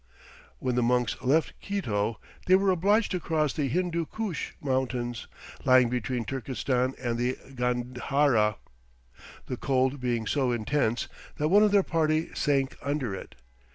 [0.57, 2.17] ]When the monks left Kito,
[2.47, 5.27] they were obliged to cross the Hindoo Koosh mountains,
[5.63, 8.55] lying between Turkestan and the Gandhara,
[9.45, 13.35] the cold being so intense that one of their party sank under it.